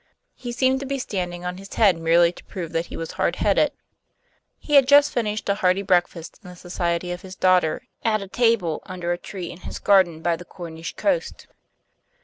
He 0.33 0.51
seemed 0.51 0.79
to 0.79 0.87
be 0.87 0.97
standing 0.97 1.45
on 1.45 1.57
his 1.59 1.75
head 1.75 1.95
merely 1.99 2.31
to 2.31 2.43
prove 2.45 2.71
that 2.71 2.87
he 2.87 2.97
was 2.97 3.11
hard 3.11 3.35
headed. 3.35 3.71
He 4.57 4.73
had 4.73 4.87
just 4.87 5.11
finished 5.13 5.47
a 5.47 5.53
hearty 5.53 5.83
breakfast, 5.83 6.39
in 6.41 6.49
the 6.49 6.55
society 6.55 7.11
of 7.11 7.21
his 7.21 7.35
daughter, 7.35 7.83
at 8.03 8.19
a 8.19 8.27
table 8.27 8.81
under 8.87 9.11
a 9.11 9.17
tree 9.19 9.51
in 9.51 9.59
his 9.59 9.77
garden 9.77 10.23
by 10.23 10.35
the 10.37 10.43
Cornish 10.43 10.95
coast. 10.95 11.45